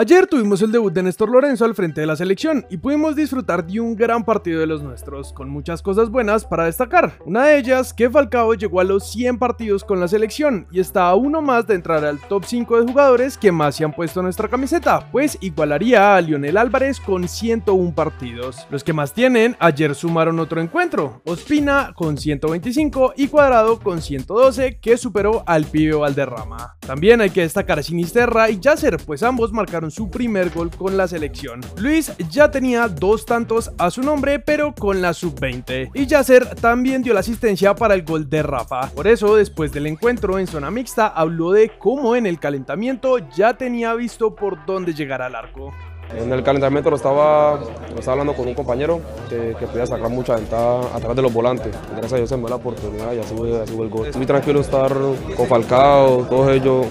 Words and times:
Ayer 0.00 0.26
tuvimos 0.26 0.62
el 0.62 0.72
debut 0.72 0.94
de 0.94 1.02
Néstor 1.02 1.28
Lorenzo 1.28 1.66
al 1.66 1.74
frente 1.74 2.00
de 2.00 2.06
la 2.06 2.16
selección 2.16 2.64
y 2.70 2.78
pudimos 2.78 3.14
disfrutar 3.14 3.66
de 3.66 3.80
un 3.80 3.94
gran 3.94 4.24
partido 4.24 4.58
de 4.58 4.66
los 4.66 4.82
nuestros, 4.82 5.30
con 5.30 5.50
muchas 5.50 5.82
cosas 5.82 6.08
buenas 6.08 6.46
para 6.46 6.64
destacar. 6.64 7.18
Una 7.26 7.44
de 7.44 7.58
ellas, 7.58 7.92
que 7.92 8.08
Falcao 8.08 8.54
llegó 8.54 8.80
a 8.80 8.84
los 8.84 9.12
100 9.12 9.38
partidos 9.38 9.84
con 9.84 10.00
la 10.00 10.08
selección 10.08 10.66
y 10.72 10.80
está 10.80 11.06
a 11.06 11.16
uno 11.16 11.42
más 11.42 11.66
de 11.66 11.74
entrar 11.74 12.02
al 12.06 12.18
top 12.18 12.46
5 12.46 12.80
de 12.80 12.90
jugadores 12.90 13.36
que 13.36 13.52
más 13.52 13.76
se 13.76 13.84
han 13.84 13.92
puesto 13.92 14.22
nuestra 14.22 14.48
camiseta, 14.48 15.06
pues 15.12 15.36
igualaría 15.42 16.16
a 16.16 16.20
Lionel 16.22 16.56
Álvarez 16.56 16.98
con 16.98 17.28
101 17.28 17.94
partidos. 17.94 18.66
Los 18.70 18.82
que 18.82 18.94
más 18.94 19.12
tienen, 19.12 19.54
ayer 19.58 19.94
sumaron 19.94 20.40
otro 20.40 20.62
encuentro, 20.62 21.20
Ospina 21.26 21.92
con 21.94 22.16
125 22.16 23.12
y 23.18 23.28
Cuadrado 23.28 23.78
con 23.78 24.00
112, 24.00 24.78
que 24.80 24.96
superó 24.96 25.44
al 25.44 25.66
pibe 25.66 25.96
Valderrama. 25.96 26.78
También 26.80 27.20
hay 27.20 27.28
que 27.28 27.42
destacar 27.42 27.78
a 27.78 27.82
Sinisterra 27.82 28.48
y 28.48 28.58
Yasser, 28.58 28.96
pues 28.96 29.22
ambos 29.22 29.52
marcaron 29.52 29.89
su 29.90 30.10
primer 30.10 30.50
gol 30.50 30.70
con 30.70 30.96
la 30.96 31.08
selección. 31.08 31.60
Luis 31.76 32.12
ya 32.30 32.50
tenía 32.50 32.88
dos 32.88 33.26
tantos 33.26 33.70
a 33.78 33.90
su 33.90 34.02
nombre, 34.02 34.38
pero 34.38 34.74
con 34.74 35.02
la 35.02 35.12
sub-20. 35.12 35.90
Y 35.94 36.06
Yasser 36.06 36.54
también 36.56 37.02
dio 37.02 37.14
la 37.14 37.20
asistencia 37.20 37.74
para 37.74 37.94
el 37.94 38.02
gol 38.02 38.28
de 38.28 38.42
Rafa. 38.42 38.90
Por 38.90 39.06
eso, 39.06 39.36
después 39.36 39.72
del 39.72 39.86
encuentro 39.86 40.38
en 40.38 40.46
zona 40.46 40.70
mixta, 40.70 41.06
habló 41.06 41.52
de 41.52 41.72
cómo 41.78 42.16
en 42.16 42.26
el 42.26 42.38
calentamiento 42.38 43.18
ya 43.36 43.54
tenía 43.54 43.94
visto 43.94 44.34
por 44.34 44.64
dónde 44.66 44.94
llegar 44.94 45.22
al 45.22 45.34
arco. 45.34 45.72
En 46.16 46.32
el 46.32 46.42
calentamiento 46.42 46.90
lo 46.90 46.96
estaba, 46.96 47.60
lo 47.92 47.98
estaba 47.98 48.12
hablando 48.12 48.34
con 48.34 48.48
un 48.48 48.54
compañero 48.54 49.00
que, 49.28 49.54
podía 49.66 49.86
sacar 49.86 50.10
mucha 50.10 50.34
ventaja 50.34 50.96
atrás 50.96 51.14
de 51.14 51.22
los 51.22 51.32
volantes. 51.32 51.72
Gracias 51.90 52.12
a 52.12 52.16
Dios 52.16 52.28
se 52.28 52.36
me 52.36 52.42
dio 52.42 52.48
la 52.48 52.56
oportunidad 52.56 53.12
y 53.12 53.20
así 53.20 53.34
fue, 53.34 53.62
así 53.62 53.74
fue 53.74 53.84
el 53.84 53.90
gol. 53.90 54.08
Muy 54.16 54.26
tranquilo 54.26 54.60
estar 54.60 54.92
con 55.36 55.46
Falcao, 55.46 56.26
todos 56.28 56.50
ellos. 56.50 56.86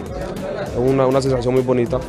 Es 0.71 0.77
una, 0.77 1.05
una 1.05 1.21
sensación 1.21 1.53
muy 1.53 1.63
bonita. 1.63 1.99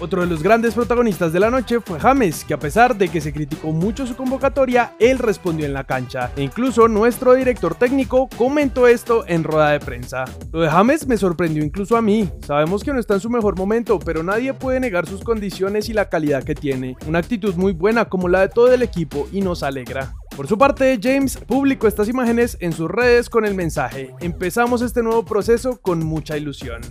Otro 0.00 0.22
de 0.22 0.26
los 0.26 0.42
grandes 0.42 0.74
protagonistas 0.74 1.32
de 1.32 1.40
la 1.40 1.50
noche 1.50 1.80
fue 1.80 2.00
James, 2.00 2.44
que 2.44 2.54
a 2.54 2.58
pesar 2.58 2.96
de 2.96 3.08
que 3.08 3.20
se 3.20 3.32
criticó 3.32 3.72
mucho 3.72 4.06
su 4.06 4.16
convocatoria, 4.16 4.94
él 4.98 5.18
respondió 5.18 5.66
en 5.66 5.72
la 5.72 5.84
cancha. 5.84 6.32
E 6.36 6.42
incluso 6.42 6.88
nuestro 6.88 7.34
director 7.34 7.74
técnico 7.74 8.28
comentó 8.36 8.88
esto 8.88 9.24
en 9.26 9.44
rueda 9.44 9.70
de 9.70 9.80
prensa. 9.80 10.24
Lo 10.52 10.60
de 10.60 10.68
James 10.68 11.06
me 11.06 11.16
sorprendió 11.16 11.64
incluso 11.64 11.96
a 11.96 12.02
mí. 12.02 12.28
Sabemos 12.46 12.82
que 12.82 12.92
no 12.92 12.98
está 12.98 13.14
en 13.14 13.20
su 13.20 13.30
mejor 13.30 13.56
momento, 13.56 13.98
pero 13.98 14.22
nadie 14.22 14.52
puede 14.52 14.80
negar 14.80 15.06
sus 15.06 15.22
condiciones 15.22 15.88
y 15.88 15.92
la 15.92 16.08
calidad 16.08 16.42
que 16.42 16.54
tiene. 16.54 16.96
Una 17.06 17.20
actitud 17.20 17.54
muy 17.54 17.72
buena 17.72 18.06
como 18.06 18.28
la 18.28 18.40
de 18.40 18.48
todo 18.48 18.72
el 18.72 18.82
equipo 18.82 19.28
y 19.32 19.40
nos 19.40 19.62
alegra. 19.62 20.14
Por 20.36 20.48
su 20.48 20.58
parte, 20.58 20.98
James 21.00 21.36
publicó 21.36 21.86
estas 21.86 22.08
imágenes 22.08 22.56
en 22.58 22.72
sus 22.72 22.90
redes 22.90 23.30
con 23.30 23.44
el 23.44 23.54
mensaje, 23.54 24.12
empezamos 24.20 24.82
este 24.82 25.00
nuevo 25.00 25.24
proceso 25.24 25.80
con 25.80 26.04
mucha 26.04 26.36
ilusión. 26.36 26.82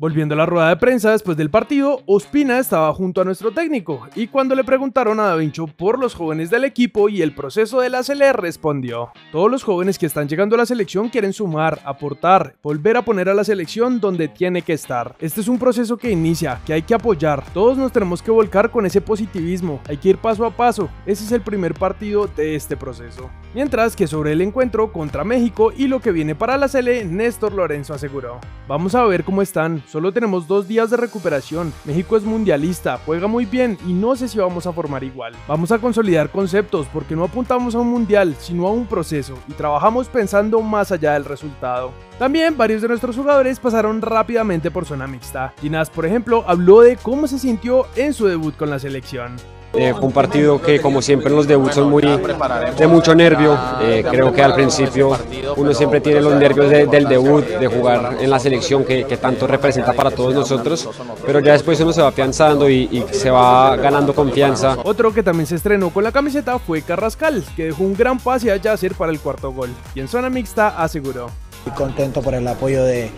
Volviendo 0.00 0.36
a 0.36 0.38
la 0.38 0.46
rueda 0.46 0.68
de 0.68 0.76
prensa 0.76 1.10
después 1.10 1.36
del 1.36 1.50
partido, 1.50 2.02
Ospina 2.06 2.60
estaba 2.60 2.94
junto 2.94 3.20
a 3.20 3.24
nuestro 3.24 3.50
técnico 3.50 4.06
y 4.14 4.28
cuando 4.28 4.54
le 4.54 4.62
preguntaron 4.62 5.18
a 5.18 5.24
Davincho 5.24 5.66
por 5.66 5.98
los 5.98 6.14
jóvenes 6.14 6.50
del 6.50 6.62
equipo 6.62 7.08
y 7.08 7.20
el 7.20 7.34
proceso 7.34 7.80
de 7.80 7.90
la 7.90 8.04
SLE 8.04 8.32
respondió, 8.32 9.10
todos 9.32 9.50
los 9.50 9.64
jóvenes 9.64 9.98
que 9.98 10.06
están 10.06 10.28
llegando 10.28 10.54
a 10.54 10.58
la 10.58 10.66
selección 10.66 11.08
quieren 11.08 11.32
sumar, 11.32 11.80
aportar, 11.84 12.54
volver 12.62 12.96
a 12.96 13.02
poner 13.02 13.28
a 13.28 13.34
la 13.34 13.42
selección 13.42 13.98
donde 13.98 14.28
tiene 14.28 14.62
que 14.62 14.72
estar. 14.72 15.16
Este 15.18 15.40
es 15.40 15.48
un 15.48 15.58
proceso 15.58 15.96
que 15.96 16.12
inicia, 16.12 16.60
que 16.64 16.74
hay 16.74 16.82
que 16.82 16.94
apoyar, 16.94 17.42
todos 17.52 17.76
nos 17.76 17.90
tenemos 17.90 18.22
que 18.22 18.30
volcar 18.30 18.70
con 18.70 18.86
ese 18.86 19.00
positivismo, 19.00 19.80
hay 19.88 19.96
que 19.96 20.10
ir 20.10 20.18
paso 20.18 20.46
a 20.46 20.52
paso, 20.52 20.88
ese 21.06 21.24
es 21.24 21.32
el 21.32 21.40
primer 21.40 21.74
partido 21.74 22.28
de 22.28 22.54
este 22.54 22.76
proceso. 22.76 23.28
Mientras 23.52 23.96
que 23.96 24.06
sobre 24.06 24.30
el 24.30 24.42
encuentro 24.42 24.92
contra 24.92 25.24
México 25.24 25.72
y 25.76 25.88
lo 25.88 25.98
que 25.98 26.12
viene 26.12 26.36
para 26.36 26.56
la 26.56 26.68
SLE, 26.68 27.04
Néstor 27.04 27.52
Lorenzo 27.52 27.94
aseguró, 27.94 28.38
vamos 28.68 28.94
a 28.94 29.04
ver 29.04 29.24
cómo 29.24 29.42
están, 29.42 29.82
Solo 29.90 30.12
tenemos 30.12 30.46
dos 30.46 30.68
días 30.68 30.90
de 30.90 30.98
recuperación. 30.98 31.72
México 31.86 32.18
es 32.18 32.22
mundialista, 32.22 33.00
juega 33.06 33.26
muy 33.26 33.46
bien 33.46 33.78
y 33.86 33.94
no 33.94 34.16
sé 34.16 34.28
si 34.28 34.36
vamos 34.38 34.66
a 34.66 34.72
formar 34.72 35.02
igual. 35.02 35.32
Vamos 35.46 35.72
a 35.72 35.78
consolidar 35.78 36.28
conceptos 36.30 36.86
porque 36.92 37.16
no 37.16 37.24
apuntamos 37.24 37.74
a 37.74 37.78
un 37.78 37.88
mundial, 37.88 38.36
sino 38.38 38.66
a 38.66 38.70
un 38.70 38.86
proceso 38.86 39.38
y 39.48 39.52
trabajamos 39.52 40.08
pensando 40.08 40.60
más 40.60 40.92
allá 40.92 41.14
del 41.14 41.24
resultado. 41.24 41.92
También 42.18 42.54
varios 42.54 42.82
de 42.82 42.88
nuestros 42.88 43.16
jugadores 43.16 43.58
pasaron 43.58 44.02
rápidamente 44.02 44.70
por 44.70 44.84
zona 44.84 45.06
mixta. 45.06 45.54
Ginás, 45.58 45.88
por 45.88 46.04
ejemplo, 46.04 46.44
habló 46.46 46.82
de 46.82 46.98
cómo 46.98 47.26
se 47.26 47.38
sintió 47.38 47.86
en 47.96 48.12
su 48.12 48.26
debut 48.26 48.56
con 48.56 48.68
la 48.68 48.78
selección. 48.78 49.36
Eh, 49.74 49.92
fue 49.92 50.06
un 50.06 50.12
partido 50.12 50.60
que 50.62 50.80
como 50.80 51.02
siempre 51.02 51.28
en 51.28 51.36
los 51.36 51.46
debuts 51.46 51.74
son 51.74 51.90
muy 51.90 52.02
de 52.02 52.86
mucho 52.86 53.14
nervio. 53.14 53.58
Eh, 53.82 54.04
creo 54.08 54.32
que 54.32 54.42
al 54.42 54.54
principio 54.54 55.16
uno 55.56 55.74
siempre 55.74 56.00
tiene 56.00 56.20
los 56.20 56.34
nervios 56.34 56.70
del 56.70 57.06
debut, 57.06 57.44
de 57.44 57.66
jugar 57.66 58.16
en 58.18 58.30
la 58.30 58.38
selección 58.38 58.84
que, 58.84 59.04
que, 59.04 59.16
tanto 59.18 59.46
representa 59.46 59.92
para 59.92 60.10
todos 60.10 60.34
nosotros, 60.34 60.88
pero 61.26 61.40
ya 61.40 61.52
después 61.52 61.78
uno 61.80 61.92
se 61.92 62.00
va 62.00 62.08
afianzando 62.08 62.68
y, 62.68 62.88
y, 62.90 63.04
se 63.10 63.30
va 63.30 63.76
ganando 63.76 64.14
confianza. 64.14 64.78
Otro 64.84 65.12
que 65.12 65.22
también 65.22 65.46
se 65.46 65.56
estrenó 65.56 65.90
con 65.90 66.02
la 66.02 66.12
camiseta 66.12 66.58
fue 66.58 66.82
Carrascal, 66.82 67.44
que 67.54 67.66
dejó 67.66 67.84
un 67.84 67.94
gran 67.94 68.18
pase 68.18 68.50
a 68.50 68.56
Yasser 68.56 68.94
para 68.94 69.12
el 69.12 69.20
cuarto 69.20 69.52
gol 69.52 69.70
y 69.94 70.00
en 70.00 70.08
zona 70.08 70.30
mixta 70.30 70.68
aseguró. 70.82 71.30
Estoy 71.58 71.72
contento 71.72 72.22
por 72.22 72.34
el 72.34 72.46
apoyo 72.48 72.84
de, 72.84 73.10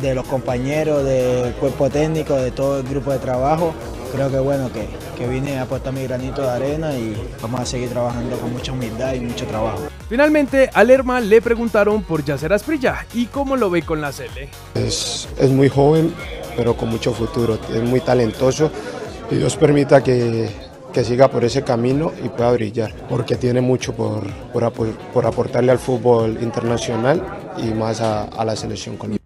de 0.00 0.14
los 0.14 0.26
compañeros, 0.26 1.04
del 1.04 1.52
cuerpo 1.54 1.90
técnico, 1.90 2.34
de 2.34 2.50
todo 2.50 2.78
el 2.78 2.88
grupo 2.88 3.12
de 3.12 3.18
trabajo 3.18 3.72
creo 4.12 4.30
que 4.30 4.38
bueno 4.38 4.70
que, 4.72 4.86
que 5.16 5.26
vine 5.26 5.58
a 5.58 5.62
aportar 5.62 5.92
mi 5.92 6.02
granito 6.04 6.42
de 6.42 6.50
arena 6.50 6.92
y 6.96 7.16
vamos 7.40 7.60
a 7.60 7.66
seguir 7.66 7.88
trabajando 7.88 8.36
con 8.36 8.52
mucha 8.52 8.72
humildad 8.72 9.14
y 9.14 9.20
mucho 9.20 9.46
trabajo. 9.46 9.78
Finalmente, 10.08 10.68
a 10.72 10.84
Lerma 10.84 11.20
le 11.20 11.40
preguntaron 11.40 12.02
por 12.02 12.22
Yacer 12.24 12.52
Asprilla 12.52 13.06
y 13.14 13.26
cómo 13.26 13.56
lo 13.56 13.70
ve 13.70 13.82
con 13.82 14.00
la 14.00 14.12
Cele. 14.12 14.50
Es, 14.74 15.28
es 15.38 15.50
muy 15.50 15.68
joven, 15.68 16.12
pero 16.56 16.76
con 16.76 16.90
mucho 16.90 17.12
futuro, 17.12 17.58
es 17.74 17.82
muy 17.82 18.00
talentoso 18.00 18.70
y 19.30 19.36
Dios 19.36 19.56
permita 19.56 20.02
que, 20.04 20.50
que 20.92 21.04
siga 21.04 21.28
por 21.28 21.44
ese 21.44 21.62
camino 21.62 22.12
y 22.22 22.28
pueda 22.28 22.52
brillar, 22.52 22.92
porque 23.08 23.36
tiene 23.36 23.62
mucho 23.62 23.94
por, 23.94 24.30
por, 24.52 24.70
por 24.72 25.26
aportarle 25.26 25.72
al 25.72 25.78
fútbol 25.78 26.38
internacional 26.42 27.24
y 27.56 27.72
más 27.72 28.02
a, 28.02 28.24
a 28.24 28.44
la 28.44 28.54
selección 28.54 28.96
colombiana. 28.96 29.21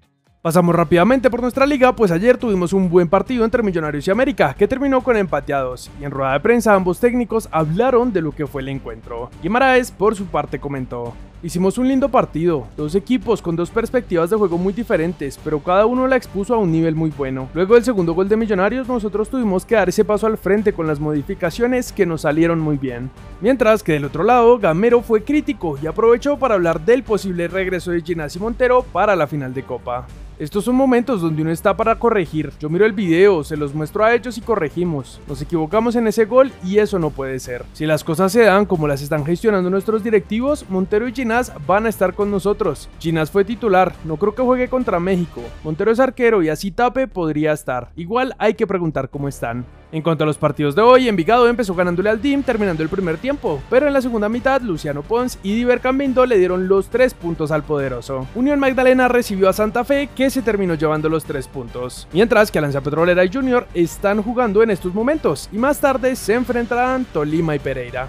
Pasamos 0.46 0.76
rápidamente 0.76 1.28
por 1.28 1.40
nuestra 1.40 1.66
liga, 1.66 1.96
pues 1.96 2.12
ayer 2.12 2.38
tuvimos 2.38 2.72
un 2.72 2.88
buen 2.88 3.08
partido 3.08 3.44
entre 3.44 3.64
Millonarios 3.64 4.06
y 4.06 4.12
América, 4.12 4.54
que 4.56 4.68
terminó 4.68 5.00
con 5.00 5.16
empateados, 5.16 5.90
y 6.00 6.04
en 6.04 6.12
rueda 6.12 6.34
de 6.34 6.38
prensa 6.38 6.72
ambos 6.72 7.00
técnicos 7.00 7.48
hablaron 7.50 8.12
de 8.12 8.20
lo 8.20 8.30
que 8.30 8.46
fue 8.46 8.62
el 8.62 8.68
encuentro. 8.68 9.28
Guimaraes, 9.42 9.90
por 9.90 10.14
su 10.14 10.26
parte, 10.26 10.60
comentó. 10.60 11.14
Hicimos 11.42 11.76
un 11.76 11.86
lindo 11.86 12.08
partido, 12.08 12.66
dos 12.78 12.94
equipos 12.94 13.42
con 13.42 13.56
dos 13.56 13.68
perspectivas 13.68 14.30
de 14.30 14.36
juego 14.36 14.56
muy 14.56 14.72
diferentes, 14.72 15.38
pero 15.44 15.60
cada 15.60 15.84
uno 15.84 16.06
la 16.06 16.16
expuso 16.16 16.54
a 16.54 16.58
un 16.58 16.72
nivel 16.72 16.94
muy 16.94 17.10
bueno. 17.10 17.50
Luego 17.52 17.74
del 17.74 17.84
segundo 17.84 18.14
gol 18.14 18.26
de 18.26 18.38
Millonarios, 18.38 18.88
nosotros 18.88 19.28
tuvimos 19.28 19.66
que 19.66 19.74
dar 19.74 19.90
ese 19.90 20.04
paso 20.04 20.26
al 20.26 20.38
frente 20.38 20.72
con 20.72 20.86
las 20.86 20.98
modificaciones 20.98 21.92
que 21.92 22.06
nos 22.06 22.22
salieron 22.22 22.58
muy 22.58 22.78
bien. 22.78 23.10
Mientras 23.42 23.82
que 23.82 23.92
del 23.92 24.06
otro 24.06 24.24
lado, 24.24 24.58
Gamero 24.58 25.02
fue 25.02 25.24
crítico 25.24 25.78
y 25.80 25.86
aprovechó 25.86 26.38
para 26.38 26.54
hablar 26.54 26.80
del 26.80 27.02
posible 27.02 27.48
regreso 27.48 27.90
de 27.90 28.00
Ginás 28.00 28.34
y 28.34 28.38
Montero 28.38 28.82
para 28.82 29.14
la 29.14 29.26
final 29.26 29.52
de 29.52 29.62
Copa. 29.62 30.06
Estos 30.38 30.64
son 30.64 30.74
momentos 30.74 31.22
donde 31.22 31.40
uno 31.40 31.50
está 31.50 31.78
para 31.78 31.98
corregir. 31.98 32.52
Yo 32.60 32.68
miro 32.68 32.84
el 32.84 32.92
video, 32.92 33.42
se 33.42 33.56
los 33.56 33.74
muestro 33.74 34.04
a 34.04 34.12
ellos 34.12 34.36
y 34.36 34.42
corregimos. 34.42 35.18
Nos 35.26 35.40
equivocamos 35.40 35.96
en 35.96 36.06
ese 36.08 36.26
gol 36.26 36.52
y 36.62 36.76
eso 36.76 36.98
no 36.98 37.08
puede 37.08 37.40
ser. 37.40 37.64
Si 37.72 37.86
las 37.86 38.04
cosas 38.04 38.32
se 38.32 38.42
dan 38.42 38.66
como 38.66 38.86
las 38.86 39.00
están 39.00 39.24
gestionando 39.24 39.70
nuestros 39.70 40.04
directivos, 40.04 40.66
Montero 40.68 41.08
y 41.08 41.14
Ginás 41.14 41.25
van 41.66 41.86
a 41.86 41.88
estar 41.88 42.14
con 42.14 42.30
nosotros. 42.30 42.88
Ginás 43.00 43.30
fue 43.30 43.44
titular, 43.44 43.94
no 44.04 44.16
creo 44.16 44.34
que 44.34 44.42
juegue 44.42 44.68
contra 44.68 45.00
México. 45.00 45.42
Montero 45.64 45.90
es 45.90 46.00
arquero 46.00 46.42
y 46.42 46.48
así 46.48 46.70
Tape 46.70 47.08
podría 47.08 47.52
estar. 47.52 47.90
Igual 47.96 48.34
hay 48.38 48.54
que 48.54 48.66
preguntar 48.66 49.10
cómo 49.10 49.28
están. 49.28 49.64
En 49.92 50.02
cuanto 50.02 50.24
a 50.24 50.26
los 50.26 50.36
partidos 50.36 50.74
de 50.74 50.82
hoy, 50.82 51.08
Envigado 51.08 51.48
empezó 51.48 51.74
ganándole 51.74 52.10
al 52.10 52.20
DIM 52.20 52.42
terminando 52.42 52.82
el 52.82 52.88
primer 52.88 53.18
tiempo, 53.18 53.62
pero 53.70 53.86
en 53.86 53.92
la 53.92 54.02
segunda 54.02 54.28
mitad 54.28 54.60
Luciano 54.60 55.02
Pons 55.02 55.38
y 55.42 55.54
Diver 55.54 55.80
Cambindo 55.80 56.26
le 56.26 56.38
dieron 56.38 56.68
los 56.68 56.88
tres 56.88 57.14
puntos 57.14 57.50
al 57.50 57.62
poderoso. 57.62 58.26
Unión 58.34 58.58
Magdalena 58.58 59.08
recibió 59.08 59.48
a 59.48 59.52
Santa 59.52 59.84
Fe 59.84 60.08
que 60.14 60.28
se 60.28 60.42
terminó 60.42 60.74
llevando 60.74 61.08
los 61.08 61.24
tres 61.24 61.46
puntos, 61.46 62.08
mientras 62.12 62.50
que 62.50 62.58
Alianza 62.58 62.80
Petrolera 62.80 63.24
y 63.24 63.32
Junior 63.32 63.66
están 63.74 64.22
jugando 64.22 64.62
en 64.62 64.70
estos 64.70 64.92
momentos 64.92 65.48
y 65.52 65.58
más 65.58 65.80
tarde 65.80 66.16
se 66.16 66.34
enfrentarán 66.34 67.04
Tolima 67.12 67.54
y 67.54 67.58
Pereira. 67.58 68.08